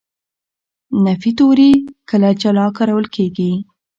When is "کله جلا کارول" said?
2.09-3.05